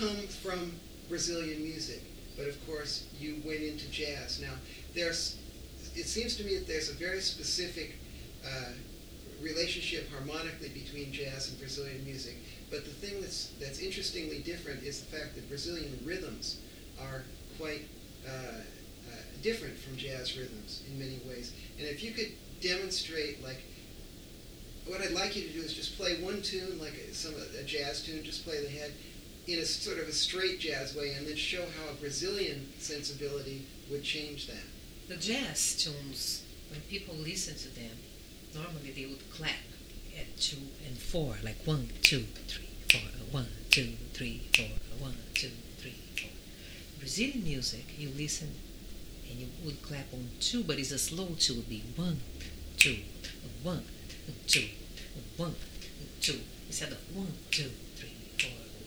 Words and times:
come 0.00 0.26
from 0.26 0.72
Brazilian 1.08 1.62
music, 1.62 2.02
but 2.36 2.48
of 2.48 2.66
course 2.66 3.06
you 3.20 3.42
went 3.44 3.60
into 3.60 3.88
jazz. 3.90 4.40
Now, 4.40 4.54
there's, 4.94 5.36
it 5.94 6.06
seems 6.06 6.36
to 6.36 6.44
me 6.44 6.56
that 6.56 6.66
there's 6.66 6.88
a 6.88 6.94
very 6.94 7.20
specific 7.20 7.96
uh, 8.44 8.72
relationship 9.42 10.10
harmonically 10.10 10.70
between 10.70 11.12
jazz 11.12 11.50
and 11.50 11.58
Brazilian 11.58 12.02
music. 12.04 12.36
But 12.70 12.84
the 12.84 12.90
thing 12.90 13.20
that's 13.20 13.52
that's 13.60 13.80
interestingly 13.80 14.38
different 14.38 14.82
is 14.82 15.00
the 15.02 15.16
fact 15.16 15.34
that 15.34 15.48
Brazilian 15.48 15.98
rhythms 16.04 16.60
are 17.00 17.24
quite 17.58 17.82
uh, 18.26 18.30
uh, 18.30 19.14
different 19.42 19.76
from 19.76 19.96
jazz 19.96 20.38
rhythms 20.38 20.82
in 20.88 20.98
many 20.98 21.18
ways. 21.28 21.52
And 21.78 21.86
if 21.86 22.02
you 22.02 22.12
could 22.12 22.32
demonstrate, 22.60 23.42
like, 23.42 23.60
what 24.86 25.00
I'd 25.00 25.12
like 25.12 25.36
you 25.36 25.42
to 25.42 25.52
do 25.52 25.60
is 25.60 25.74
just 25.74 25.98
play 25.98 26.22
one 26.22 26.42
tune, 26.42 26.78
like 26.78 26.94
a, 26.94 27.12
some 27.12 27.34
a 27.58 27.64
jazz 27.64 28.02
tune, 28.04 28.22
just 28.22 28.46
play 28.46 28.62
the 28.62 28.70
head 28.70 28.92
in 29.46 29.58
a 29.58 29.64
sort 29.64 29.98
of 29.98 30.08
a 30.08 30.12
straight 30.12 30.60
jazz 30.60 30.94
way, 30.94 31.14
and 31.14 31.26
then 31.26 31.36
show 31.36 31.62
how 31.62 31.90
a 31.90 31.94
Brazilian 31.94 32.72
sensibility 32.78 33.66
would 33.90 34.02
change 34.02 34.46
that. 34.46 34.64
The 35.08 35.16
jazz 35.16 35.76
tunes, 35.82 36.44
when 36.70 36.80
people 36.82 37.14
listen 37.14 37.56
to 37.56 37.74
them, 37.74 37.96
normally 38.54 38.92
they 38.94 39.06
would 39.06 39.30
clap 39.32 39.50
at 40.18 40.36
two 40.36 40.58
and 40.86 40.96
four, 40.96 41.36
like 41.42 41.56
one, 41.64 41.88
two, 42.02 42.24
three, 42.46 42.68
four, 42.90 43.00
one, 43.30 43.48
two, 43.70 43.94
three, 44.12 44.42
four, 44.54 44.66
one, 44.98 45.16
two, 45.34 45.50
three, 45.78 45.94
four. 46.20 46.30
Brazilian 46.98 47.42
music, 47.42 47.84
you 47.98 48.10
listen 48.16 48.54
and 49.30 49.40
you 49.40 49.46
would 49.64 49.80
clap 49.82 50.12
on 50.12 50.28
two, 50.40 50.62
but 50.62 50.78
it's 50.78 50.90
a 50.90 50.98
slow 50.98 51.28
two, 51.38 51.54
would 51.54 51.68
be 51.68 51.82
one, 51.96 52.20
two, 52.76 52.98
one, 53.62 53.84
two, 54.46 54.68
one, 55.36 55.54
two, 56.20 56.40
instead 56.66 56.92
of 56.92 56.98
one, 57.16 57.32
two, 57.50 57.70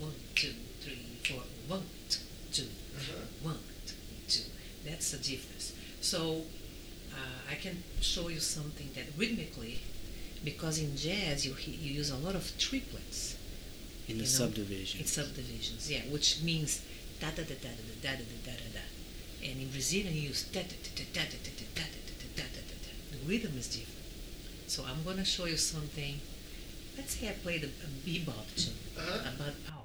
one, 0.04 0.14
two, 0.36 0.54
three, 0.82 1.04
four, 1.28 1.44
one, 1.68 1.84
two, 2.10 2.20
two, 2.56 2.70
Uh-huh. 2.98 3.50
one, 3.50 3.60
two, 3.88 3.96
two. 4.34 4.48
That's 4.86 5.12
the 5.12 5.18
difference. 5.32 5.74
So 6.02 6.20
uh, 7.18 7.40
I 7.52 7.56
can 7.56 7.76
show 8.02 8.28
you 8.30 8.40
something 8.40 8.90
that 8.96 9.06
rhythmically, 9.18 9.80
because 10.44 10.76
in 10.86 10.92
jazz 10.98 11.46
you 11.46 11.54
you 11.66 11.92
use 12.02 12.10
a 12.12 12.18
lot 12.26 12.36
of 12.36 12.46
triplets. 12.58 13.36
in 14.10 14.18
the 14.18 14.26
you 14.28 14.30
know, 14.32 14.40
subdivision. 14.42 15.00
In 15.02 15.08
subdivisions, 15.08 15.84
yeah, 15.94 16.04
which 16.16 16.30
means 16.44 16.82
da 17.22 17.30
da 17.38 17.44
da 17.50 17.56
da 17.66 17.72
da 17.78 17.84
da 18.04 18.12
da 18.20 18.26
da 18.48 18.54
da 18.62 18.70
da. 18.78 18.84
And 19.48 19.56
in 19.64 19.70
Brazilian 19.76 20.14
you 20.16 20.24
use 20.34 20.44
da 20.56 20.62
da 20.72 20.76
da 20.86 20.92
da 20.98 21.06
da 21.16 21.24
da 21.32 21.38
da 21.46 21.52
da 21.80 21.86
da 21.86 22.16
da 22.38 22.46
da 22.54 22.62
da 22.70 22.76
da. 22.86 22.92
The 23.14 23.20
rhythm 23.30 23.54
is 23.62 23.68
different. 23.78 24.06
So 24.68 24.84
I'm 24.90 25.02
gonna 25.08 25.24
show 25.36 25.46
you 25.54 25.58
something. 25.58 26.20
Let's 26.98 27.16
say 27.16 27.30
I 27.30 27.36
played 27.46 27.64
a, 27.64 27.72
a 27.88 27.90
bebop 28.06 28.48
tune 28.60 28.76
Uh-huh. 29.00 29.32
about 29.32 29.56
ow. 29.72 29.83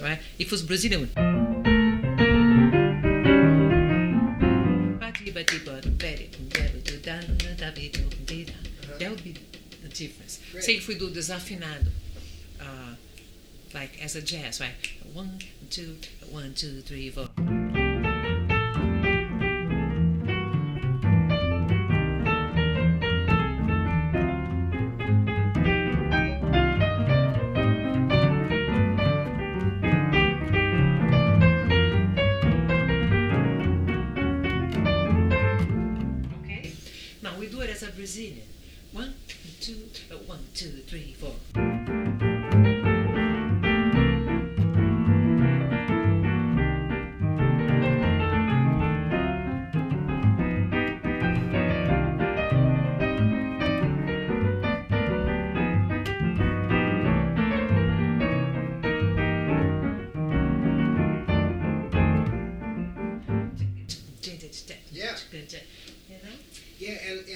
Right? 0.00 0.18
If 0.38 0.46
it 0.46 0.50
was 0.50 0.62
Brazilian, 0.62 1.10
that 8.98 9.10
would 9.10 9.24
be 9.24 9.34
the 9.82 9.88
difference. 9.88 10.40
Great. 10.52 10.64
Say 10.64 10.76
if 10.76 10.88
we 10.88 10.94
do 10.98 11.10
desafinado, 11.10 11.88
uh, 12.60 12.94
like 13.74 14.02
as 14.02 14.16
a 14.16 14.22
jazz, 14.22 14.60
right? 14.60 14.72
One, 15.12 15.38
two, 15.68 15.96
one, 16.30 16.54
two, 16.54 16.80
three, 16.80 17.10
four. 17.10 17.28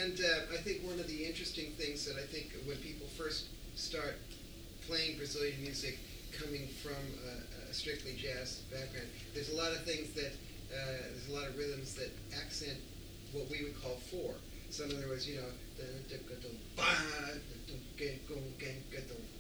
And, 0.05 0.21
uh, 0.21 0.53
I 0.53 0.61
think 0.61 0.85
one 0.85 1.01
of 1.01 1.09
the 1.09 1.25
interesting 1.25 1.73
things 1.81 2.05
that 2.05 2.17
I 2.17 2.27
think 2.27 2.53
when 2.67 2.77
people 2.79 3.07
first 3.17 3.47
start 3.75 4.21
playing 4.87 5.17
Brazilian 5.17 5.57
music 5.63 5.99
coming 6.31 6.69
from 6.83 7.01
a, 7.25 7.71
a 7.71 7.73
strictly 7.73 8.13
jazz 8.13 8.61
background, 8.71 9.09
there's 9.33 9.51
a 9.51 9.57
lot 9.57 9.73
of 9.73 9.83
things 9.85 10.13
that, 10.13 10.33
uh, 10.69 11.09
there's 11.09 11.29
a 11.31 11.35
lot 11.35 11.49
of 11.49 11.57
rhythms 11.57 11.95
that 11.95 12.13
accent 12.37 12.77
what 13.33 13.49
we 13.49 13.65
would 13.65 13.81
call 13.83 13.97
four. 14.13 14.35
So 14.69 14.85
in 14.85 14.93
other 14.93 15.09
words, 15.09 15.27
you 15.29 15.37
know, 15.37 15.49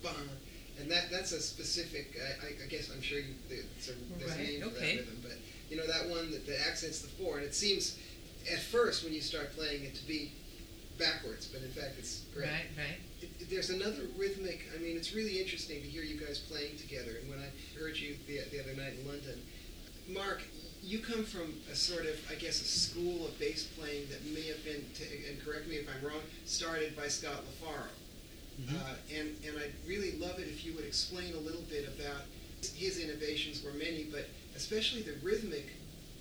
ba, 0.02 0.10
and 0.80 0.90
that 0.90 1.10
that's 1.10 1.32
a 1.32 1.40
specific. 1.40 2.18
I, 2.42 2.64
I, 2.64 2.66
guess 2.68 2.90
I'm 2.92 3.02
sure 3.02 3.18
you, 3.18 3.34
there's 3.48 3.62
a, 3.90 4.18
there's 4.18 4.32
a 4.32 4.38
Right, 4.38 4.48
name 4.48 4.60
for 4.62 4.66
okay. 4.68 4.96
that 4.96 5.06
rhythm, 5.06 5.18
but 5.22 5.38
you 5.70 5.76
know 5.76 5.86
that 5.86 6.08
one 6.10 6.30
that, 6.32 6.46
that 6.46 6.66
accents 6.68 7.00
the 7.00 7.08
four, 7.08 7.36
and 7.36 7.46
it 7.46 7.54
seems 7.54 7.98
at 8.52 8.60
first 8.60 9.04
when 9.04 9.12
you 9.12 9.20
start 9.20 9.54
playing 9.54 9.84
it 9.84 9.94
to 9.94 10.06
be 10.06 10.32
backwards, 10.98 11.46
but 11.46 11.62
in 11.62 11.70
fact 11.70 11.94
it's 11.98 12.22
great. 12.34 12.46
Right, 12.46 12.68
right. 12.76 12.98
It, 13.22 13.30
it- 13.40 13.50
there's 13.50 13.70
another 13.70 14.02
rhythmic. 14.16 14.64
I 14.74 14.78
mean, 14.78 14.96
it's 14.96 15.14
really 15.14 15.40
interesting 15.40 15.82
to 15.82 15.88
hear 15.88 16.02
you 16.02 16.18
guys 16.18 16.38
playing 16.38 16.76
together. 16.78 17.12
And 17.20 17.28
when 17.30 17.38
I 17.40 17.48
heard 17.78 17.96
you 17.96 18.16
the, 18.26 18.40
the 18.50 18.60
other 18.60 18.74
night 18.74 18.94
in 19.00 19.06
London, 19.06 19.40
Marc, 20.08 20.42
you 20.82 20.98
come 20.98 21.24
from 21.24 21.54
a 21.70 21.74
sort 21.74 22.04
of, 22.06 22.16
I 22.30 22.34
guess, 22.34 22.60
a 22.60 22.64
school 22.64 23.26
of 23.26 23.38
bass 23.38 23.64
playing 23.78 24.06
that 24.10 24.24
may 24.34 24.46
have 24.48 24.62
been, 24.64 24.84
t- 24.94 25.24
and 25.28 25.42
correct 25.44 25.66
me 25.68 25.76
if 25.76 25.86
I'm 25.88 26.06
wrong, 26.06 26.20
started 26.44 26.96
by 26.96 27.08
Scott 27.08 27.42
LaFaro. 27.44 27.88
Mhm. 28.62 28.76
Uh, 28.76 28.94
and 29.18 29.34
and 29.46 29.58
I'd 29.58 29.72
really 29.86 30.12
love 30.12 30.38
it 30.38 30.46
if 30.46 30.64
you 30.64 30.74
would 30.74 30.84
explain 30.84 31.34
a 31.34 31.38
little 31.40 31.62
bit 31.62 31.88
about 31.88 32.22
his 32.76 32.98
innovations 32.98 33.62
were 33.64 33.72
many, 33.72 34.04
but 34.04 34.26
especially 34.56 35.02
the 35.02 35.14
rhythmic 35.22 35.66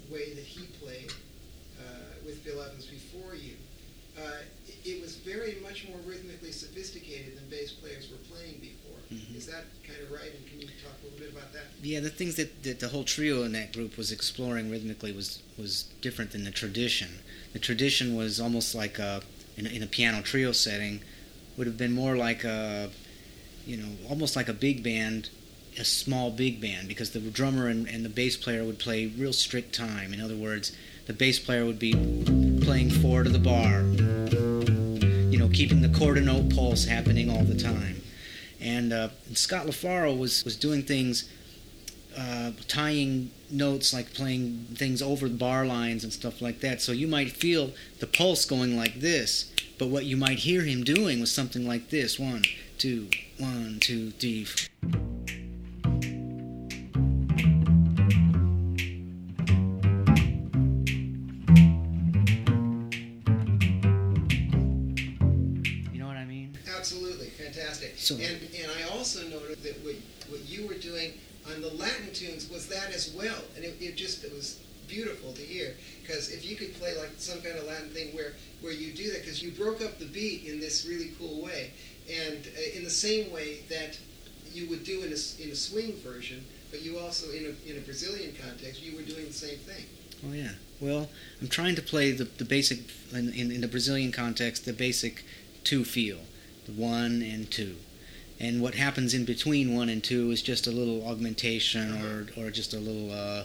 way 0.10 0.34
that 0.34 0.44
he 0.44 0.66
played 0.82 1.12
uh, 1.80 1.84
with 2.26 2.44
Bill 2.44 2.62
Evans 2.62 2.86
before 2.86 3.36
you. 3.36 3.54
Uh, 4.18 4.22
it, 4.68 4.76
it 4.90 5.02
was 5.02 5.16
very 5.18 5.58
much 5.64 5.88
more 5.90 5.98
rhythmically 6.06 6.52
sophisticated 6.52 7.36
than 7.38 7.50
bass 7.50 7.72
players 7.72 8.10
were 8.12 8.18
playing 8.34 8.60
before. 8.60 9.00
Mhm. 9.12 9.36
Is 9.38 9.48
that 9.48 9.66
kind 9.88 10.00
of 10.02 10.12
right? 10.12 10.32
And 10.36 10.46
can 10.48 10.62
you 10.62 10.68
talk 10.84 10.94
a 11.02 11.06
little 11.06 11.20
bit 11.20 11.32
about 11.32 11.52
that? 11.54 11.64
Yeah, 11.82 12.00
the 12.00 12.10
things 12.10 12.36
that, 12.36 12.64
that 12.64 12.80
the 12.80 12.90
whole 12.90 13.04
trio 13.04 13.44
in 13.44 13.52
that 13.54 13.74
group 13.74 13.98
was 13.98 14.12
exploring 14.12 14.70
rhythmically 14.70 15.12
was 15.12 15.42
was 15.58 15.84
different 16.02 16.32
than 16.32 16.44
the 16.44 16.52
tradition. 16.52 17.20
The 17.54 17.60
tradition 17.60 18.16
was 18.16 18.40
almost 18.40 18.74
like 18.76 19.00
a 19.00 19.22
in 19.58 19.66
a, 19.68 19.70
in 19.70 19.84
a 19.84 19.88
piano 19.88 20.22
trio 20.22 20.52
setting 20.52 21.02
would 21.58 21.68
have 21.68 21.78
been 21.78 21.92
more 21.92 22.16
like 22.18 22.44
a 22.44 22.90
you 23.66 23.78
know 23.78 23.90
almost 24.10 24.36
like 24.36 24.48
a 24.50 24.54
big 24.54 24.84
band, 24.84 25.30
a 25.78 25.86
small 25.86 26.32
big 26.32 26.60
band 26.62 26.88
because 26.88 27.12
the 27.12 27.20
drummer 27.20 27.68
and, 27.68 27.88
and 27.88 28.04
the 28.06 28.10
bass 28.10 28.36
player 28.38 28.64
would 28.64 28.80
play 28.80 29.08
real 29.08 29.34
strict 29.34 29.74
time. 29.74 30.14
In 30.14 30.22
other 30.22 30.36
words, 30.36 30.72
the 31.08 31.14
bass 31.14 31.40
player 31.40 31.66
would 31.66 31.80
be 31.80 31.94
playing 32.64 32.90
four 32.90 33.24
to 33.24 33.30
the 33.30 33.40
bar, 33.40 33.82
you 35.30 35.38
know, 35.38 35.50
keeping 35.50 35.82
the 35.82 35.90
quarter 35.90 36.22
note 36.22 36.54
pulse 36.56 36.86
happening 36.86 37.30
all 37.30 37.44
the 37.44 37.58
time. 37.58 38.02
And, 38.62 38.94
uh, 38.94 39.10
and 39.28 39.38
Scott 39.38 39.66
LaFaro 39.66 40.18
was 40.18 40.44
was 40.46 40.56
doing 40.56 40.84
things 40.84 41.30
uh, 42.18 42.52
tying 42.68 43.32
notes 43.50 43.94
like 43.94 44.14
playing 44.14 44.68
things 44.76 45.02
over 45.02 45.28
the 45.28 45.36
bar 45.36 45.66
lines 45.66 46.04
and 46.04 46.14
stuff 46.14 46.42
like 46.42 46.60
that. 46.62 46.82
So 46.82 46.92
you 46.92 47.08
might 47.08 47.32
feel 47.32 47.72
the 48.00 48.08
pulse 48.08 48.46
going 48.46 48.78
like 48.78 49.00
this, 49.00 49.52
but 49.78 49.90
what 49.90 50.06
you 50.06 50.18
might 50.18 50.40
hear 50.40 50.62
him 50.62 50.84
doing 50.84 51.20
was 51.20 51.32
something 51.32 51.68
like 51.68 51.90
this: 51.90 52.20
one, 52.20 52.44
two, 52.78 53.10
one, 53.38 53.78
two, 53.82 54.12
three. 54.12 54.48
Doing 70.84 71.14
on 71.48 71.62
the 71.62 71.70
Latin 71.70 72.14
tunes 72.14 72.50
was 72.50 72.68
that 72.68 72.94
as 72.94 73.14
well, 73.14 73.42
and 73.56 73.66
it, 73.66 73.76
it 73.80 73.96
just 73.96 74.24
it 74.24 74.34
was 74.34 74.60
beautiful 74.88 75.34
to 75.34 75.42
hear 75.42 75.76
because 76.02 76.30
if 76.30 76.46
you 76.48 76.56
could 76.56 76.74
play 76.76 76.96
like 76.98 77.12
some 77.18 77.42
kind 77.42 77.58
of 77.58 77.66
Latin 77.66 77.90
thing 77.90 78.16
where 78.16 78.34
where 78.62 78.74
you 78.74 78.94
do 78.94 79.12
that 79.12 79.22
because 79.22 79.42
you 79.42 79.52
broke 79.52 79.82
up 79.82 80.00
the 80.00 80.06
beat 80.06 80.46
in 80.46 80.60
this 80.60 80.86
really 80.86 81.12
cool 81.20 81.44
way, 81.44 81.72
and 82.10 82.48
uh, 82.58 82.78
in 82.78 82.84
the 82.84 82.90
same 82.90 83.32
way 83.32 83.60
that 83.70 83.98
you 84.54 84.70
would 84.70 84.84
do 84.84 85.02
in 85.02 85.12
a, 85.12 85.44
in 85.44 85.52
a 85.52 85.56
swing 85.56 85.94
version, 85.98 86.46
but 86.70 86.82
you 86.82 87.00
also 87.00 87.32
in 87.32 87.46
a 87.46 87.70
in 87.70 87.78
a 87.78 87.82
Brazilian 87.82 88.34
context 88.42 88.82
you 88.82 88.96
were 88.96 89.04
doing 89.04 89.28
the 89.28 89.34
same 89.34 89.58
thing. 89.60 89.86
Oh 90.26 90.34
yeah. 90.34 90.52
Well, 90.80 91.10
I'm 91.42 91.48
trying 91.48 91.76
to 91.76 91.82
play 91.82 92.12
the, 92.12 92.26
the 92.26 92.44
basic 92.46 92.80
in, 93.14 93.32
in, 93.34 93.52
in 93.52 93.62
the 93.62 93.68
Brazilian 93.68 94.12
context, 94.12 94.66
the 94.66 94.74
basic 94.74 95.24
two 95.64 95.86
feel, 95.86 96.20
the 96.66 96.74
one 96.74 97.22
and 97.22 97.50
two, 97.50 97.78
and 98.44 98.62
what 98.62 98.76
happens 98.76 99.14
in 99.14 99.26
between 99.26 99.76
one 99.76 99.90
and 99.90 100.04
two 100.04 100.32
is 100.32 100.42
just 100.42 100.68
a 100.68 100.72
little 100.72 101.08
augmentation 101.08 102.02
or 102.04 102.28
or 102.38 102.52
just 102.52 102.74
a 102.74 102.80
little 102.80 103.12
uh, 103.12 103.44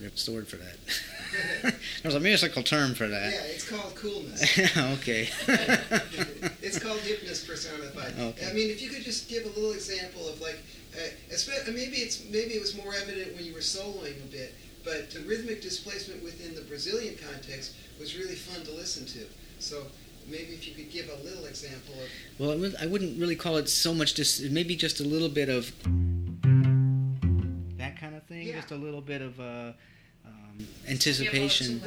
what's 0.00 0.24
the 0.26 0.32
word 0.32 0.48
for 0.48 0.56
that? 0.56 1.74
There's 2.02 2.14
a 2.14 2.20
musical 2.20 2.62
term 2.62 2.94
for 2.94 3.08
that. 3.08 3.32
Yeah, 3.32 3.40
it's 3.44 3.68
called 3.68 3.94
coolness. 3.94 4.58
okay. 4.98 5.28
it's 6.62 6.78
called 6.78 7.00
hipness 7.00 7.46
personified. 7.46 8.14
Okay. 8.18 8.48
I 8.48 8.52
mean, 8.52 8.70
if 8.70 8.80
you 8.80 8.88
could 8.88 9.02
just 9.02 9.28
give 9.28 9.44
a 9.44 9.48
little 9.48 9.72
example 9.72 10.28
of 10.28 10.40
like, 10.40 10.58
uh, 10.96 11.70
maybe 11.72 11.98
it's 11.98 12.24
maybe 12.24 12.54
it 12.54 12.60
was 12.60 12.76
more 12.76 12.94
evident 12.94 13.36
when 13.36 13.44
you 13.44 13.52
were 13.52 13.60
soloing 13.60 14.16
a 14.24 14.30
bit, 14.30 14.54
but 14.84 15.10
the 15.10 15.20
rhythmic 15.20 15.60
displacement 15.60 16.22
within 16.22 16.54
the 16.54 16.62
Brazilian 16.62 17.16
context 17.16 17.74
was 18.00 18.16
really 18.16 18.34
fun 18.34 18.64
to 18.64 18.72
listen 18.72 19.04
to. 19.06 19.26
So 19.58 19.84
maybe 20.30 20.52
if 20.54 20.66
you 20.68 20.74
could 20.74 20.90
give 20.90 21.08
a 21.08 21.22
little 21.24 21.46
example 21.46 21.94
of. 21.94 22.08
Well, 22.38 22.72
I 22.80 22.86
wouldn't 22.86 23.18
really 23.20 23.36
call 23.36 23.56
it 23.56 23.68
so 23.68 23.92
much. 23.94 24.14
Just 24.14 24.42
maybe 24.50 24.76
just 24.76 25.00
a 25.00 25.04
little 25.04 25.28
bit 25.28 25.48
of 25.48 25.72
that 27.78 27.98
kind 28.00 28.14
of 28.16 28.22
thing. 28.24 28.46
Yeah. 28.46 28.56
Just 28.56 28.70
a 28.70 28.76
little 28.76 29.00
bit 29.00 29.22
of 29.22 29.38
uh, 29.40 29.72
um, 30.26 30.66
anticipation. 30.88 31.80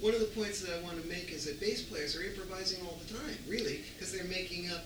One 0.00 0.14
of 0.14 0.20
the 0.20 0.26
points 0.26 0.60
that 0.60 0.78
I 0.78 0.82
want 0.82 1.00
to 1.02 1.08
make 1.08 1.32
is 1.32 1.46
that 1.46 1.58
bass 1.60 1.82
players 1.82 2.16
are 2.16 2.22
improvising 2.22 2.84
all 2.86 2.98
the 3.06 3.14
time, 3.14 3.36
really, 3.48 3.80
because 3.94 4.12
they're 4.12 4.24
making 4.24 4.70
up 4.70 4.84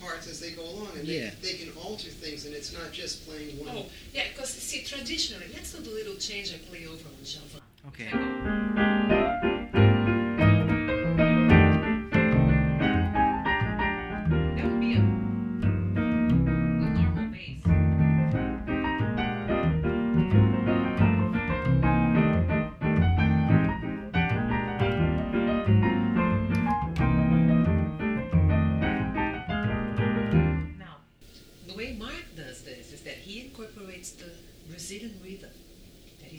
parts 0.00 0.26
as 0.28 0.40
they 0.40 0.52
go 0.52 0.62
along, 0.62 0.88
and 0.98 1.06
Yeah. 1.06 1.30
they, 1.42 1.52
they 1.52 1.58
can 1.58 1.72
alter 1.76 2.08
things, 2.08 2.46
and 2.46 2.54
it's 2.54 2.72
not 2.72 2.90
just 2.92 3.26
playing 3.28 3.58
one. 3.58 3.76
Oh, 3.76 3.86
yeah, 4.14 4.24
because 4.32 4.50
see, 4.50 4.82
traditionally, 4.82 5.46
let's 5.52 5.72
do 5.72 5.82
the 5.82 5.90
little 5.90 6.14
change 6.14 6.52
and 6.52 6.64
play 6.68 6.86
over 6.86 7.04
on 7.08 7.16
Djavan. 7.22 7.60
Okay. 7.88 8.10
That 8.12 9.19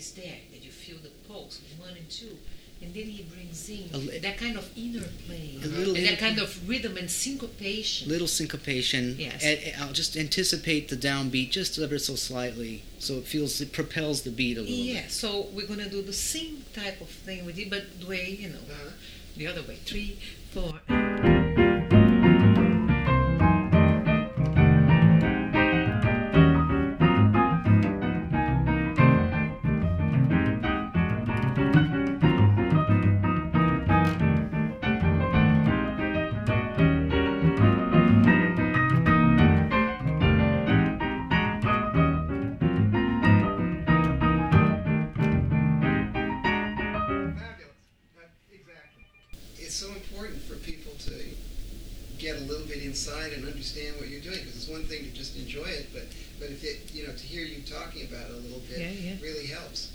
is 0.02 0.12
there, 0.12 0.38
that 0.52 0.62
you 0.64 0.70
feel 0.70 0.96
the 1.02 1.10
pulse, 1.28 1.60
one 1.78 1.96
and 1.96 2.08
two, 2.10 2.36
and 2.82 2.92
then 2.92 3.04
he 3.04 3.22
brings 3.22 3.68
in 3.70 3.84
A 3.94 3.98
li- 3.98 4.18
that 4.18 4.36
kind 4.36 4.56
of 4.56 4.68
inner 4.76 5.06
playing, 5.26 5.62
A 5.62 5.66
little 5.68 5.94
and 5.94 6.04
that 6.06 6.18
kind 6.18 6.38
of 6.40 6.68
rhythm 6.68 6.96
and 6.96 7.08
syncopation. 7.08 8.08
Little 8.08 8.26
syncopation. 8.26 9.14
Yes. 9.18 9.44
A- 9.44 9.74
I'll 9.80 9.92
just 9.92 10.16
anticipate 10.16 10.88
the 10.88 10.96
downbeat 10.96 11.50
just 11.50 11.78
ever 11.78 11.98
so 11.98 12.16
slightly, 12.16 12.82
so 12.98 13.14
it 13.18 13.26
feels 13.26 13.60
it 13.60 13.72
propels 13.72 14.22
the 14.22 14.30
beat 14.30 14.56
a 14.58 14.62
little 14.62 14.74
Yeah, 14.76 15.06
so 15.08 15.28
we're 15.52 15.68
gonna 15.68 15.88
do 15.88 16.02
the 16.02 16.12
same 16.34 16.64
type 16.74 17.00
of 17.00 17.08
thing 17.08 17.44
with 17.46 17.56
it, 17.58 17.70
but 17.70 18.00
the 18.00 18.06
way 18.06 18.36
you 18.40 18.48
know, 18.48 18.64
Uh-huh. 18.68 18.90
the 19.36 19.46
other 19.46 19.62
way. 19.62 19.78
Three, 19.86 20.16
four. 20.52 20.80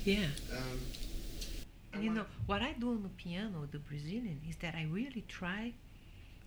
Yeah. 0.07 0.27
Um, 0.54 0.80
And 1.92 2.04
you 2.04 2.12
know, 2.12 2.25
what 2.45 2.62
I 2.62 2.71
do 2.80 2.92
on 2.92 3.04
the 3.04 3.09
piano, 3.09 3.68
the 3.69 3.80
Brazilian, 3.80 4.39
is 4.50 4.56
that 4.57 4.74
I 4.74 4.83
really 4.89 5.25
try 5.27 5.74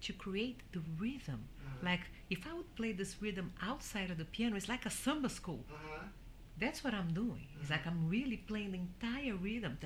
to 0.07 0.13
create 0.15 0.61
the 0.73 0.81
rhythm. 0.99 1.41
Uh-huh. 1.43 1.89
Like, 1.91 2.05
if 2.31 2.47
I 2.47 2.55
would 2.55 2.75
play 2.75 2.93
this 2.93 3.17
rhythm 3.21 3.53
outside 3.61 4.11
of 4.11 4.17
the 4.17 4.25
piano, 4.25 4.57
it's 4.57 4.69
like 4.69 4.87
a 4.87 4.91
samba 4.91 5.29
school. 5.29 5.65
Uh-huh. 5.69 6.05
That's 6.59 6.83
what 6.85 6.95
I'm 6.95 7.13
doing. 7.13 7.47
It's 7.61 7.71
like 7.71 7.87
I'm 7.87 8.09
really 8.09 8.39
playing 8.39 8.73
the 8.73 8.79
entire 8.79 9.35
rhythm. 9.35 9.79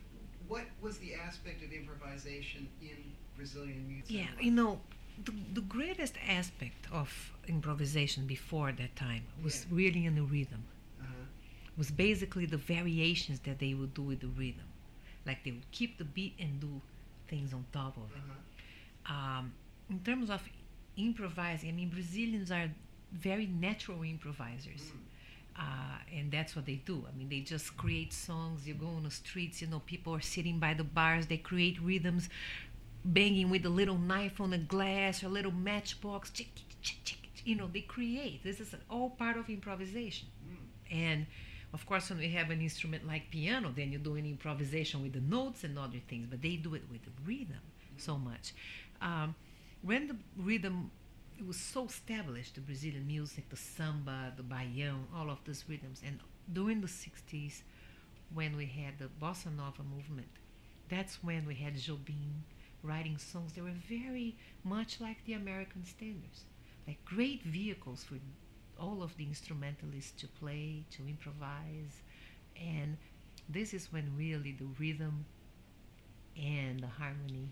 What 0.49 0.66
was 0.80 0.99
the 0.99 1.14
aspect 1.14 1.62
of 1.62 1.73
improvisation 1.73 2.68
in 2.82 2.99
Brazilian 3.37 3.87
music? 3.88 4.11
Yeah, 4.11 4.28
you 4.40 4.50
know, 4.50 4.80
the, 5.25 5.32
the 5.54 5.61
greatest 5.61 6.16
aspect 6.26 6.87
of 6.90 7.32
improvisation 7.47 8.26
before 8.26 8.73
that 8.73 8.97
time 8.97 9.25
was 9.42 9.64
Yeah. 9.64 9.76
really 9.76 10.04
in 10.06 10.14
the 10.16 10.23
rhythm. 10.25 10.64
Uh-huh. 11.00 11.14
Was 11.76 11.90
basically 11.92 12.47
the 12.47 12.56
variations 12.56 13.40
that 13.40 13.59
they 13.59 13.75
would 13.75 13.94
do 13.94 14.02
with 14.02 14.20
the 14.20 14.28
rhythm. 14.28 14.66
Like 15.25 15.44
they 15.44 15.52
would 15.52 15.70
keep 15.70 15.99
the 15.99 16.04
beat 16.04 16.35
and 16.40 16.61
do 16.61 16.80
things 17.28 17.52
on 17.52 17.64
top 17.73 17.97
of 17.97 18.11
it. 18.16 18.23
Um, 19.07 19.52
in 19.88 20.00
terms 20.00 20.30
of 20.30 20.42
improvising, 20.97 21.69
I 21.69 21.73
mean, 21.73 21.88
Brazilians 21.88 22.50
are 22.50 22.71
very 23.12 23.47
natural 23.47 24.02
improvisers. 24.02 24.80
Mm. 24.80 24.97
Uh, 25.59 26.16
and 26.16 26.33
that's 26.33 26.57
what 26.57 26.64
they 26.64 26.80
do. 26.87 27.04
I 27.07 27.16
mean, 27.16 27.28
they 27.28 27.40
just 27.40 27.76
create 27.76 28.12
songs. 28.12 28.66
You 28.66 28.75
go 28.75 28.87
on 28.87 29.02
the 29.02 29.11
streets, 29.11 29.61
you 29.61 29.69
know, 29.69 29.80
people 29.80 30.14
are 30.14 30.21
sitting 30.21 30.59
by 30.59 30.75
the 30.75 30.85
bars, 30.85 31.26
they 31.26 31.37
create 31.37 31.80
rhythms, 31.83 32.30
banging 33.04 33.50
with 33.50 33.66
a 33.66 33.69
little 33.69 33.99
knife 33.99 34.40
on 34.40 34.52
a 34.52 34.59
glass 34.59 35.23
or 35.23 35.26
a 35.26 35.30
little 35.30 35.52
matchbox. 35.52 36.30
Chick, 36.30 36.54
chick, 36.54 36.76
chick, 36.80 36.99
chick, 37.04 37.19
you 37.45 37.57
know, 37.57 37.69
they 37.71 37.80
create. 37.80 38.42
This 38.42 38.61
is 38.61 38.75
all 38.90 39.11
part 39.11 39.37
of 39.37 39.50
improvisation. 39.50 40.28
Mm. 40.49 40.97
And 40.97 41.26
of 41.73 41.85
course, 41.87 42.09
when 42.11 42.19
we 42.19 42.30
have 42.30 42.50
an 42.50 42.61
instrument 42.61 43.07
like 43.07 43.30
piano, 43.30 43.73
then 43.75 43.92
you're 43.92 44.00
doing 44.00 44.26
improvisation 44.26 45.02
with 45.02 45.12
the 45.12 45.21
notes 45.21 45.64
and 45.64 45.78
other 45.78 46.00
things, 46.09 46.26
but 46.30 46.42
they 46.42 46.57
do 46.57 46.75
it 46.75 46.83
with 46.90 47.04
the 47.04 47.12
rhythm 47.26 47.61
so 47.97 48.16
much. 48.16 48.54
Um, 49.00 49.35
when 49.83 50.09
the 50.09 50.16
rhythm 50.37 50.90
it 51.40 51.47
was 51.47 51.57
so 51.57 51.87
established, 51.87 52.57
the 52.57 52.61
Brazilian 52.61 53.07
music, 53.07 53.49
the 53.49 53.57
samba, 53.57 54.30
the 54.37 54.42
baião, 54.42 55.04
all 55.16 55.30
of 55.30 55.38
these 55.47 55.64
rhythms, 55.66 56.02
and 56.04 56.21
during 56.52 56.83
the 56.83 56.87
60s, 56.87 57.62
when 58.35 58.54
we 58.59 58.66
had 58.66 58.99
the 58.99 59.09
bossa 59.25 59.47
nova 59.47 59.83
movement, 59.83 60.28
that's 60.90 61.25
when 61.25 61.47
we 61.47 61.54
had 61.54 61.75
Jobim 61.76 62.42
writing 62.83 63.16
songs 63.16 63.54
that 63.54 63.64
were 63.64 63.71
very 63.88 64.37
much 64.64 65.00
like 65.00 65.25
the 65.25 65.33
American 65.33 65.83
standards, 65.87 66.45
like 66.87 67.02
great 67.07 67.42
vehicles 67.42 68.04
for 68.04 68.16
all 68.78 69.02
of 69.02 69.16
the 69.16 69.25
instrumentalists 69.25 70.12
to 70.21 70.28
play, 70.28 70.85
to 70.90 71.09
improvise, 71.09 72.02
and 72.54 72.99
this 73.49 73.73
is 73.73 73.90
when 73.90 74.12
really 74.14 74.52
the 74.52 74.69
rhythm 74.78 75.25
and 76.37 76.80
the 76.80 76.87
harmony 76.87 77.49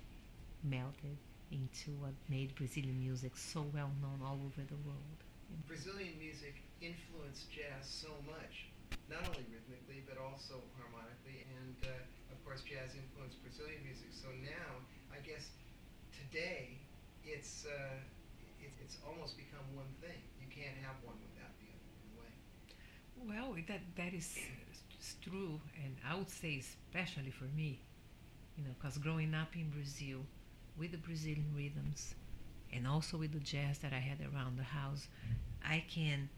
melted 0.62 1.17
into 1.50 1.93
what 1.99 2.14
made 2.28 2.55
Brazilian 2.55 2.99
music 3.00 3.37
so 3.37 3.64
well 3.73 3.90
known 4.02 4.21
all 4.25 4.38
over 4.45 4.62
the 4.67 4.78
world. 4.85 5.19
Brazilian 5.67 6.17
music 6.19 6.61
influenced 6.81 7.49
jazz 7.50 7.85
so 7.88 8.12
much, 8.28 8.69
not 9.09 9.25
only 9.25 9.45
rhythmically 9.49 10.05
but 10.05 10.21
also 10.21 10.61
harmonically, 10.76 11.49
and 11.61 11.76
uh, 11.88 12.33
of 12.33 12.38
course 12.45 12.61
jazz 12.62 12.93
influenced 12.97 13.40
Brazilian 13.43 13.81
music. 13.85 14.12
So 14.12 14.28
now, 14.45 14.85
I 15.12 15.21
guess 15.25 15.49
today, 16.12 16.76
it's 17.25 17.64
uh, 17.64 17.97
it, 18.61 18.73
it's 18.85 18.99
almost 19.07 19.37
become 19.37 19.64
one 19.73 19.90
thing. 20.00 20.21
You 20.40 20.49
can't 20.52 20.76
have 20.85 21.00
one 21.05 21.17
without 21.33 21.52
the 21.61 21.69
other 21.73 21.90
in 21.97 22.09
a 22.12 22.17
way. 22.21 22.33
Well, 23.25 23.57
that 23.69 23.83
that 23.97 24.12
is 24.12 24.37
is 25.00 25.17
true, 25.25 25.61
and 25.85 25.97
I 26.05 26.17
would 26.17 26.31
say 26.31 26.61
especially 26.61 27.31
for 27.31 27.49
me, 27.57 27.81
you 28.57 28.64
know, 28.64 28.75
because 28.78 28.99
growing 28.99 29.35
up 29.35 29.57
in 29.57 29.71
Brazil 29.71 30.26
with 30.78 30.92
the 30.92 30.99
Brazilian 30.99 31.52
rhythms, 31.54 32.14
and 32.73 32.87
also 32.87 33.16
with 33.16 33.32
the 33.32 33.40
jazz 33.40 33.78
that 33.78 33.92
I 33.92 33.99
had 33.99 34.18
around 34.20 34.58
the 34.58 34.64
house, 34.64 35.08
I 35.64 35.85
can 35.88 36.28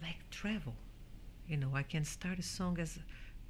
like 0.00 0.28
travel. 0.30 0.74
You 1.48 1.56
know, 1.56 1.70
I 1.74 1.82
can 1.82 2.04
start 2.04 2.38
a 2.38 2.42
song 2.42 2.78
as 2.78 2.98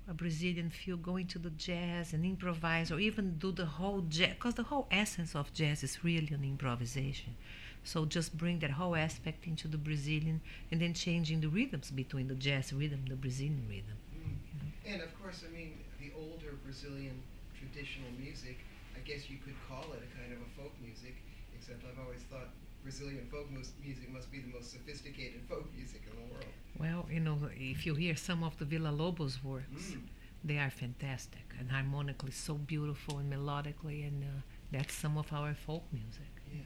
a 0.08 0.14
Brazilian 0.14 0.70
feel, 0.70 0.96
going 0.96 1.28
to 1.28 1.38
the 1.38 1.50
jazz 1.50 2.12
and 2.12 2.24
improvise, 2.24 2.90
or 2.90 2.98
even 2.98 3.38
do 3.38 3.52
the 3.52 3.66
whole 3.66 4.00
jazz, 4.02 4.34
because 4.34 4.54
the 4.54 4.64
whole 4.64 4.88
essence 4.90 5.34
of 5.34 5.52
jazz 5.54 5.82
is 5.82 6.02
really 6.04 6.34
an 6.34 6.44
improvisation. 6.44 7.36
So 7.84 8.04
just 8.04 8.36
bring 8.36 8.58
that 8.60 8.72
whole 8.72 8.96
aspect 8.96 9.46
into 9.46 9.68
the 9.68 9.78
Brazilian, 9.78 10.40
and 10.70 10.80
then 10.80 10.94
changing 10.94 11.40
the 11.40 11.48
rhythms 11.48 11.90
between 11.90 12.28
the 12.28 12.34
jazz 12.34 12.72
rhythm, 12.72 13.04
the 13.08 13.16
Brazilian 13.16 13.64
rhythm. 13.68 13.96
Mm. 14.16 14.92
And 14.92 15.02
of 15.02 15.20
course, 15.20 15.44
I 15.48 15.56
mean, 15.56 15.78
the 16.00 16.12
older 16.16 16.58
Brazilian 16.64 17.22
traditional 17.56 18.10
music, 18.18 18.58
I 18.96 19.00
guess 19.00 19.30
you 19.30 19.38
could 19.38 19.56
call 19.68 19.92
it 19.92 20.00
a 20.02 20.10
kind 20.18 20.32
of 20.32 20.38
a 20.40 20.50
folk 20.56 20.72
music, 20.82 21.16
except 21.54 21.82
I've 21.84 21.98
always 22.04 22.22
thought 22.30 22.48
Brazilian 22.82 23.26
folk 23.30 23.48
music 23.50 24.12
must 24.12 24.30
be 24.30 24.40
the 24.40 24.52
most 24.52 24.72
sophisticated 24.72 25.42
folk 25.48 25.66
music 25.74 26.02
in 26.10 26.16
the 26.16 26.32
world. 26.32 26.52
Well, 26.78 27.06
you 27.10 27.20
know, 27.20 27.38
if 27.56 27.86
you 27.86 27.94
hear 27.94 28.16
some 28.16 28.42
of 28.42 28.58
the 28.58 28.64
Villa 28.64 28.88
Lobos 28.90 29.42
works, 29.44 29.92
mm. 29.92 30.00
they 30.44 30.58
are 30.58 30.70
fantastic 30.70 31.46
and 31.58 31.70
harmonically 31.70 32.32
so 32.32 32.54
beautiful 32.54 33.18
and 33.18 33.32
melodically, 33.32 34.06
and 34.08 34.24
uh, 34.24 34.40
that's 34.72 34.94
some 34.94 35.16
of 35.16 35.32
our 35.32 35.54
folk 35.54 35.84
music. 35.92 36.32
Yeah. 36.52 36.62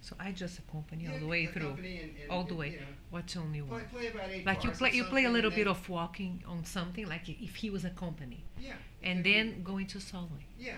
So 0.00 0.14
I 0.20 0.32
just 0.32 0.58
accompany 0.58 1.04
yeah, 1.04 1.12
all 1.12 1.18
the 1.18 1.26
way 1.26 1.46
through, 1.46 1.76
and, 1.78 1.86
and, 1.86 2.10
all 2.28 2.44
the 2.44 2.54
way. 2.54 2.70
You 2.72 2.80
know, 2.80 2.86
what 3.10 3.26
tune 3.26 3.54
you 3.54 3.64
want? 3.64 3.90
Play, 3.90 4.10
play 4.10 4.42
like 4.44 4.62
you 4.62 4.70
play, 4.70 4.90
you 4.92 5.04
play 5.04 5.24
a 5.24 5.30
little 5.30 5.50
bit 5.50 5.66
of 5.66 5.88
walking 5.88 6.42
on 6.46 6.62
something, 6.64 7.08
like 7.08 7.26
if 7.28 7.54
he 7.54 7.70
was 7.70 7.86
accompanying. 7.86 8.42
Yeah. 8.60 8.74
And 9.02 9.24
then 9.24 9.62
going 9.62 9.86
to 9.86 9.98
soloing. 9.98 10.48
Yeah. 10.58 10.74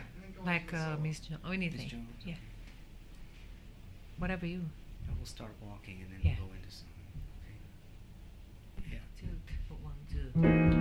Like 0.46 0.72
uh, 0.72 0.96
Miss 1.02 1.20
Jones 1.20 1.40
or 1.44 1.52
anything. 1.52 1.88
Jones. 1.88 2.06
Yeah. 2.24 2.34
Whatever 4.18 4.46
you. 4.46 4.62
I 5.08 5.18
will 5.18 5.26
start 5.26 5.50
walking 5.68 5.98
and 6.02 6.10
then 6.12 6.20
Yeah. 6.22 6.36
we'll 6.40 6.48
go 6.48 6.54
into 6.54 6.70
some. 6.74 6.86
Okay. 8.80 8.96
Yeah. 8.96 9.28
Two, 9.68 9.74
one, 9.82 10.70
two. 10.72 10.75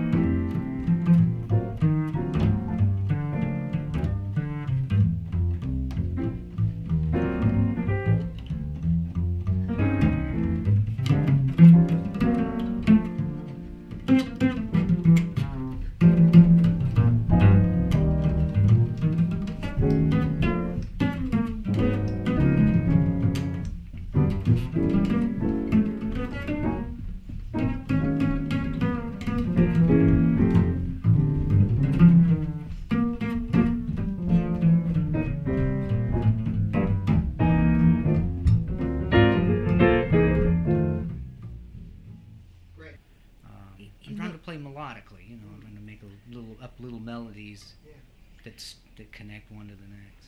Play 44.57 44.71
melodically. 44.71 45.29
You 45.29 45.35
know, 45.37 45.47
I'm 45.53 45.61
going 45.61 45.75
to 45.75 45.81
make 45.81 46.01
a 46.03 46.33
little 46.35 46.55
up 46.61 46.73
little 46.79 46.99
melodies 46.99 47.73
Yeah. 47.85 47.93
that's 48.43 48.75
that 48.97 49.11
connect 49.11 49.51
one 49.51 49.67
to 49.67 49.75
the 49.75 49.87
next. 49.87 50.27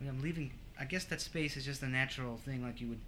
I 0.00 0.04
mean, 0.04 0.10
I'm 0.10 0.22
leaving. 0.22 0.52
I 0.80 0.84
guess 0.84 1.04
that 1.06 1.20
space 1.20 1.56
is 1.56 1.64
just 1.64 1.82
a 1.82 1.88
natural 1.88 2.36
thing, 2.38 2.62
like 2.62 2.80
you 2.80 2.88
would 2.88 3.00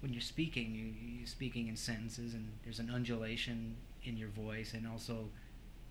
when 0.00 0.12
you're 0.12 0.20
speaking. 0.22 0.74
You 0.74 1.18
you're 1.18 1.26
speaking 1.26 1.68
in 1.68 1.76
sentences, 1.76 2.34
and 2.34 2.48
there's 2.64 2.78
an 2.78 2.90
undulation 2.90 3.76
in 4.04 4.16
your 4.16 4.28
voice, 4.30 4.74
and 4.74 4.86
also, 4.86 5.28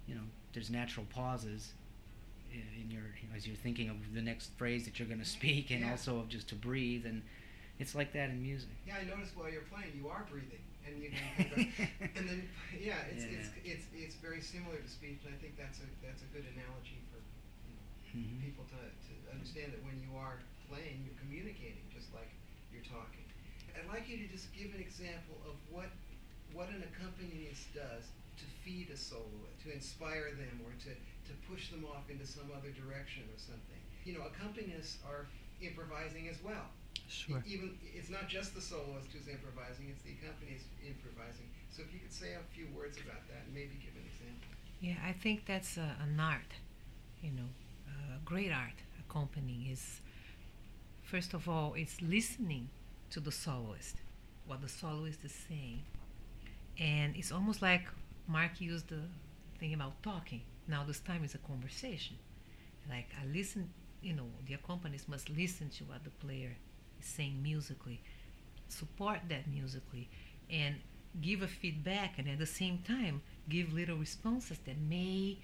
you 0.07 0.15
know, 0.15 0.21
there's 0.53 0.69
natural 0.69 1.05
pauses 1.13 1.73
in 2.51 2.89
your 2.89 3.03
as 3.35 3.45
you're 3.45 3.55
thinking 3.57 3.89
of 3.89 3.97
the 4.13 4.21
next 4.21 4.51
phrase 4.57 4.85
that 4.85 4.97
you're 4.99 5.07
going 5.07 5.19
to 5.19 5.25
speak, 5.25 5.69
and 5.71 5.81
Yeah. 5.81 5.91
also 5.91 6.19
of 6.19 6.29
just 6.29 6.47
to 6.49 6.55
breathe, 6.55 7.05
and 7.05 7.21
it's 7.79 7.93
like 7.93 8.13
that 8.13 8.29
in 8.31 8.41
music. 8.41 8.69
Yeah, 8.87 8.95
I 9.01 9.03
noticed 9.03 9.37
while 9.37 9.49
you're 9.51 9.61
playing, 9.61 9.91
you 9.95 10.07
are 10.09 10.25
breathing, 10.29 10.63
and 10.87 10.95
you 11.03 11.11
know, 11.11 11.27
and 12.15 12.23
then 12.27 12.39
yeah, 12.79 13.03
it's, 13.11 13.25
Yeah. 13.27 13.37
it's 13.37 13.49
it's 13.63 13.85
it's 13.93 14.15
very 14.23 14.39
similar 14.41 14.79
to 14.79 14.89
speech, 14.89 15.19
and 15.27 15.35
I 15.35 15.37
think 15.43 15.59
that's 15.59 15.79
a 15.83 15.87
that's 15.99 16.23
a 16.23 16.29
good 16.31 16.47
analogy 16.55 17.03
for 17.11 17.19
you 17.67 17.75
know, 17.75 17.85
Mhm. 18.15 18.39
people 18.41 18.63
to 18.71 18.79
to 18.79 19.13
understand 19.35 19.73
that 19.75 19.83
when 19.83 19.99
you 19.99 20.15
are 20.17 20.39
playing, 20.71 21.03
you're 21.05 21.19
communicating 21.19 21.83
just 21.93 22.13
like 22.15 22.31
you're 22.71 22.85
talking. 22.87 23.23
I'd 23.75 23.85
like 23.91 24.09
you 24.09 24.17
to 24.25 24.27
just 24.31 24.49
give 24.55 24.73
an 24.73 24.81
example 24.81 25.37
of 25.45 25.55
what 25.69 25.91
what 26.55 26.69
an 26.71 26.81
accompanist 26.87 27.67
does 27.75 28.09
to 28.39 28.45
feed 28.63 28.89
a 28.93 28.97
soloist, 28.97 29.59
to 29.65 29.73
inspire 29.73 30.31
them, 30.33 30.61
or 30.65 30.71
to 30.87 30.91
to 30.95 31.33
push 31.51 31.69
them 31.69 31.83
off 31.85 32.07
into 32.09 32.25
some 32.25 32.49
other 32.55 32.71
direction 32.71 33.23
or 33.29 33.37
something. 33.37 33.81
You 34.05 34.15
know, 34.15 34.23
accompanists 34.31 35.03
are 35.05 35.27
improvising 35.61 36.29
as 36.29 36.39
well. 36.41 36.69
Sure. 37.07 37.41
E- 37.45 37.53
Even 37.53 37.77
it's 37.95 38.09
not 38.09 38.27
just 38.27 38.53
the 38.53 38.61
soloist 38.61 39.07
who's 39.13 39.27
improvising; 39.27 39.87
it's 39.89 40.01
the 40.03 40.11
accompanist 40.11 40.65
improvising. 40.85 41.49
So 41.69 41.81
if 41.83 41.93
you 41.93 41.99
could 41.99 42.13
say 42.13 42.33
a 42.33 42.43
few 42.53 42.67
words 42.75 42.97
about 42.97 43.27
that, 43.29 43.45
and 43.45 43.53
maybe 43.53 43.75
give 43.79 43.95
an 43.95 44.05
example. 44.05 44.49
Yeah, 44.81 44.95
I 45.05 45.13
think 45.13 45.45
that's 45.45 45.77
uh, 45.77 45.95
an 46.03 46.19
art, 46.19 46.53
you 47.21 47.31
know, 47.31 47.49
uh, 47.87 48.17
great 48.25 48.51
art. 48.51 48.75
Accompanying 49.09 49.67
is, 49.71 50.01
first 51.03 51.33
of 51.33 51.47
all, 51.49 51.73
it's 51.75 52.01
listening 52.01 52.69
to 53.11 53.19
the 53.19 53.31
soloist, 53.31 53.97
what 54.45 54.61
the 54.61 54.69
soloist 54.69 55.23
is 55.23 55.33
saying, 55.47 55.83
and 56.79 57.15
it's 57.15 57.31
almost 57.31 57.61
like 57.61 57.83
Marc 58.27 58.61
used 58.61 58.89
the 58.89 59.01
thing 59.59 59.73
about 59.73 60.01
talking. 60.03 60.41
Now 60.67 60.83
this 60.85 60.99
time 60.99 61.23
is 61.23 61.35
a 61.35 61.39
conversation. 61.39 62.17
Like 62.89 63.09
I 63.21 63.25
listen, 63.27 63.69
you 64.01 64.13
know, 64.13 64.27
the 64.47 64.53
accompanist 64.55 65.09
must 65.09 65.29
listen 65.29 65.69
to 65.71 65.85
what 65.85 66.03
the 66.03 66.11
player 66.11 66.55
is 66.99 67.05
saying 67.05 67.41
musically, 67.41 68.01
support 68.67 69.19
that 69.29 69.47
musically, 69.47 70.09
and 70.49 70.75
give 71.21 71.41
a 71.41 71.47
feedback, 71.47 72.17
and 72.17 72.27
at 72.29 72.39
the 72.39 72.45
same 72.45 72.79
time 72.79 73.21
give 73.49 73.73
little 73.73 73.97
responses 73.97 74.59
that 74.65 74.77
may 74.77 75.37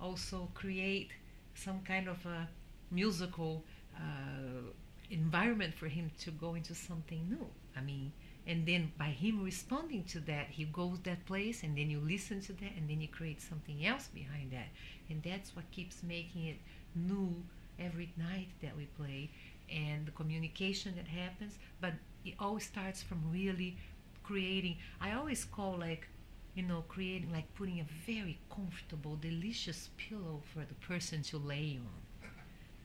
also 0.00 0.48
create 0.54 1.10
some 1.54 1.80
kind 1.80 2.08
of 2.08 2.24
a 2.26 2.48
musical 2.90 3.62
uh, 3.96 4.72
environment 5.10 5.74
for 5.74 5.86
him 5.86 6.10
to 6.20 6.30
go 6.30 6.54
into 6.54 6.74
something 6.74 7.28
new. 7.28 7.46
I 7.76 7.80
mean, 7.80 8.12
and 8.46 8.66
then 8.66 8.92
by 8.98 9.06
him 9.06 9.44
responding 9.44 10.04
to 10.04 10.20
that, 10.20 10.46
he 10.50 10.64
goes 10.64 10.98
that 11.00 11.24
place, 11.26 11.62
and 11.62 11.76
then 11.76 11.90
you 11.90 12.00
listen 12.00 12.40
to 12.42 12.52
that, 12.54 12.72
and 12.76 12.88
then 12.88 13.00
you 13.00 13.08
create 13.08 13.40
something 13.40 13.84
else 13.86 14.08
behind 14.12 14.50
that, 14.52 14.68
and 15.08 15.22
that's 15.22 15.54
what 15.54 15.70
keeps 15.70 16.02
making 16.02 16.46
it 16.46 16.56
new 16.94 17.34
every 17.78 18.12
night 18.16 18.48
that 18.62 18.76
we 18.76 18.86
play, 18.98 19.30
and 19.70 20.06
the 20.06 20.12
communication 20.12 20.94
that 20.96 21.08
happens. 21.08 21.58
But 21.80 21.94
it 22.24 22.34
always 22.38 22.66
starts 22.66 23.02
from 23.02 23.22
really 23.32 23.76
creating. 24.22 24.76
I 25.00 25.12
always 25.12 25.44
call 25.44 25.78
like 25.78 26.08
you 26.54 26.62
know, 26.64 26.84
creating 26.88 27.30
like 27.32 27.52
putting 27.54 27.80
a 27.80 27.86
very 28.06 28.38
comfortable, 28.54 29.16
delicious 29.16 29.90
pillow 29.96 30.42
for 30.52 30.60
the 30.60 30.74
person 30.74 31.22
to 31.22 31.38
lay 31.38 31.78
on. 31.80 32.28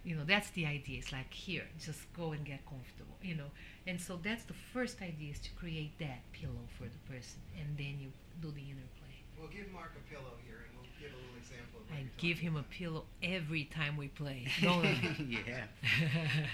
You 0.04 0.16
know, 0.16 0.24
that's 0.24 0.52
the 0.52 0.66
idea. 0.68 1.00
It's 1.00 1.12
like 1.12 1.34
here, 1.34 1.64
just 1.80 2.02
go 2.14 2.32
and 2.32 2.46
get 2.46 2.64
comfortable. 2.66 3.18
You 3.24 3.36
know, 3.36 3.52
and 3.88 4.00
so 4.00 4.20
that's 4.22 4.44
the 4.44 4.54
first 4.74 5.02
idea 5.02 5.32
is 5.32 5.40
to 5.40 5.52
create 5.52 5.98
that 6.00 6.20
pillow 6.32 6.68
for 6.78 6.84
the 6.84 7.14
person, 7.14 7.40
and 7.60 7.76
then 7.78 7.98
you 8.00 8.12
do 8.42 8.52
the 8.52 8.62
inner 8.62 8.88
play. 9.00 9.05
We'll 9.40 9.50
give 9.50 9.72
Marc 9.74 9.92
a 9.96 10.04
pillow 10.14 10.34
here, 10.46 10.66
and 10.68 10.72
we'll 10.78 10.88
give 11.00 11.12
a 11.12 11.16
little 11.20 11.38
example. 11.38 11.82
Of 11.82 11.90
what 11.90 11.98
I 12.00 12.04
give 12.18 12.38
talking 12.38 12.48
him 12.50 12.56
a 12.56 12.64
pillow 12.64 13.06
every 13.24 13.66
time 13.66 13.98
we 13.98 14.08
play. 14.10 14.48
Yeah. 14.62 15.66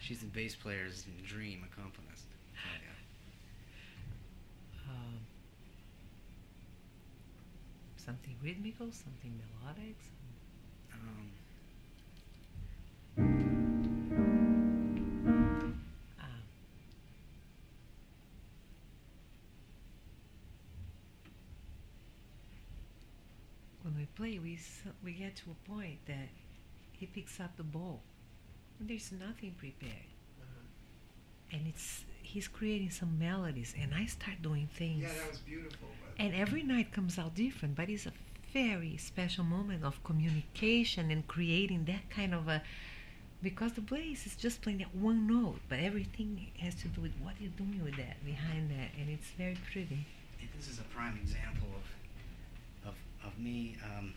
She's 0.00 0.20
the 0.20 0.26
bass 0.26 0.54
player's 0.56 1.04
dream 1.26 1.64
accompanist. 1.70 2.24
Yeah. 2.54 2.90
um, 4.90 5.18
something 7.96 8.34
rhythmical, 8.42 8.86
something 8.90 9.38
melodic. 9.62 9.96
Some, 10.90 11.00
Um, 13.18 13.26
um, 13.26 13.51
when 24.38 24.42
we 24.44 24.58
we 25.04 25.12
get 25.12 25.36
to 25.36 25.50
a 25.50 25.68
point 25.70 25.98
that 26.06 26.28
he 26.92 27.06
picks 27.06 27.40
up 27.40 27.56
the 27.56 27.62
ball, 27.62 28.00
and 28.78 28.88
there's 28.88 29.10
nothing 29.12 29.52
prepared, 29.58 30.08
Uh-huh. 30.40 31.56
and 31.56 31.66
it's 31.66 32.04
he's 32.22 32.48
creating 32.48 32.90
some 32.90 33.18
melodies, 33.18 33.74
and 33.80 33.94
I 33.94 34.06
start 34.06 34.40
doing 34.42 34.68
things. 34.74 35.02
Yeah, 35.02 35.08
that 35.08 35.30
was 35.30 35.38
beautiful. 35.40 35.88
And 36.18 36.34
every 36.34 36.62
night 36.62 36.92
comes 36.92 37.18
out 37.18 37.34
different, 37.34 37.74
but 37.74 37.88
it's 37.88 38.06
a 38.06 38.12
very 38.52 38.96
special 38.98 39.44
moment 39.44 39.82
of 39.84 40.02
communication 40.04 41.10
and 41.10 41.26
creating 41.26 41.84
that 41.86 42.08
kind 42.10 42.34
of 42.34 42.48
a. 42.48 42.62
Because 43.42 43.72
the 43.72 43.80
bass 43.80 44.24
is 44.24 44.36
just 44.36 44.62
playing 44.62 44.78
that 44.78 44.94
one 44.94 45.26
note, 45.26 45.58
but 45.68 45.80
everything 45.80 46.52
has 46.60 46.76
to 46.76 46.88
do 46.88 47.00
with 47.00 47.12
what 47.20 47.34
you're 47.40 47.50
doing 47.56 47.82
with 47.82 47.96
that, 47.96 48.24
behind 48.24 48.70
that, 48.70 48.90
and 48.98 49.10
it's 49.10 49.30
very 49.36 49.56
pretty. 49.72 50.06
This 50.56 50.68
is 50.68 50.78
a 50.78 50.82
prime 50.94 51.18
example 51.20 51.66
of 51.74 52.88
of, 52.90 52.94
of 53.26 53.38
me 53.38 53.76
um, 53.84 54.12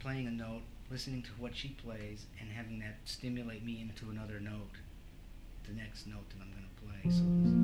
playing 0.00 0.26
a 0.26 0.30
note, 0.30 0.62
listening 0.90 1.22
to 1.22 1.30
what 1.38 1.54
she 1.54 1.68
plays, 1.68 2.26
and 2.40 2.50
having 2.50 2.80
that 2.80 2.96
stimulate 3.04 3.64
me 3.64 3.80
into 3.80 4.10
another 4.10 4.40
note, 4.40 4.76
the 5.66 5.72
next 5.74 6.06
note 6.06 6.28
that 6.30 6.42
I'm 6.42 6.50
going 6.50 6.64
to 6.64 7.10
play. 7.10 7.54
So. 7.54 7.59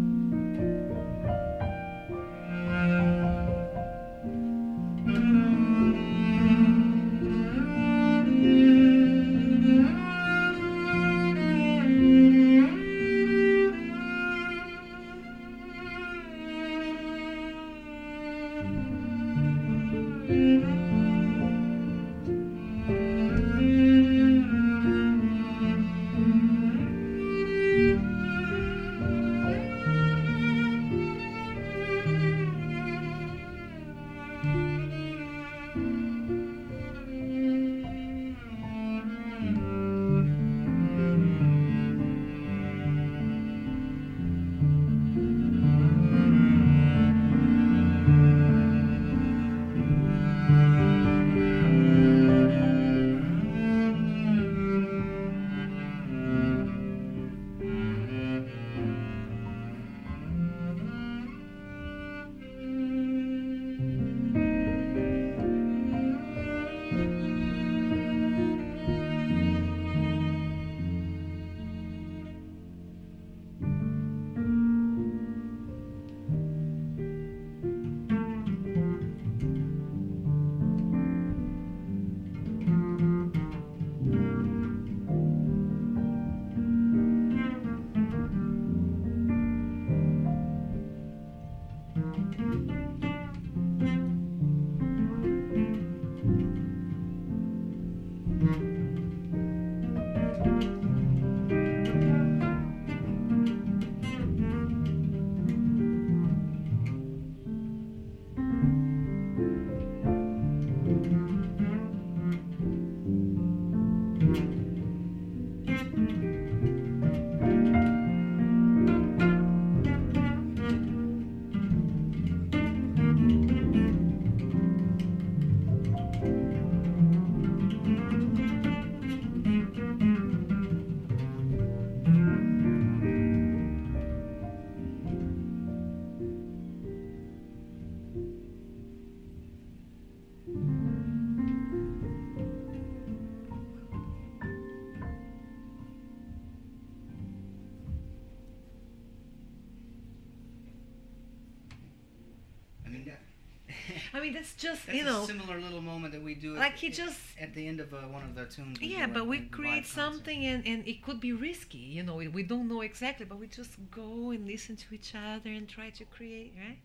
Mean, 154.26 154.34
that's 154.34 154.54
just 154.54 154.86
that's 154.86 154.98
you 154.98 155.04
know, 155.04 155.22
a 155.22 155.26
similar 155.26 155.60
little 155.60 155.80
moment 155.80 156.12
that 156.14 156.22
we 156.22 156.34
do. 156.34 156.54
at- 156.54 156.58
like 156.60 156.76
he 156.76 156.90
just 156.90 157.18
at 157.40 157.54
the 157.54 157.66
end 157.66 157.80
of 157.80 157.92
uh, 157.94 157.98
one 158.16 158.22
of 158.24 158.34
the 158.34 158.46
tunes. 158.46 158.80
Yeah, 158.80 159.06
do 159.06 159.12
but 159.14 159.26
we 159.26 159.40
create 159.40 159.84
live 159.84 159.94
concert. 159.94 159.94
something 159.94 160.44
and, 160.46 160.66
and 160.66 160.86
it 160.86 161.02
could 161.02 161.20
be 161.20 161.32
risky, 161.32 161.78
you 161.78 162.02
know, 162.02 162.16
we, 162.16 162.28
we 162.28 162.42
don't 162.42 162.68
know 162.68 162.80
exactly, 162.82 163.26
but 163.26 163.38
we 163.38 163.46
just 163.46 163.72
go 163.90 164.30
and 164.30 164.46
listen 164.46 164.76
to 164.76 164.94
each 164.94 165.14
other 165.14 165.50
and 165.50 165.68
try 165.68 165.90
to 165.90 166.04
create, 166.04 166.54
right? 166.56 166.78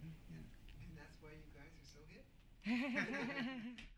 and 0.82 0.97
that's 0.97 1.17
why 1.21 1.30
you 1.32 1.49
guys 1.56 1.73
are 1.82 1.89
so 1.93 1.99
hip. 2.10 2.25